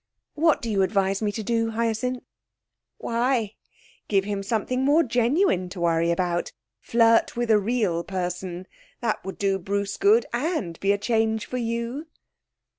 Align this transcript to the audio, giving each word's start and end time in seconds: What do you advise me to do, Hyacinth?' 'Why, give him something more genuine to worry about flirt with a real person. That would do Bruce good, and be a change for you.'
What 0.33 0.63
do 0.63 0.69
you 0.71 0.81
advise 0.81 1.21
me 1.21 1.31
to 1.33 1.43
do, 1.43 1.69
Hyacinth?' 1.69 2.23
'Why, 2.97 3.53
give 4.07 4.23
him 4.23 4.41
something 4.41 4.83
more 4.83 5.03
genuine 5.03 5.69
to 5.69 5.79
worry 5.79 6.09
about 6.09 6.53
flirt 6.79 7.37
with 7.37 7.51
a 7.51 7.59
real 7.59 8.03
person. 8.03 8.65
That 9.01 9.23
would 9.23 9.37
do 9.37 9.59
Bruce 9.59 9.97
good, 9.97 10.25
and 10.33 10.79
be 10.79 10.91
a 10.91 10.97
change 10.97 11.45
for 11.45 11.57
you.' 11.57 12.07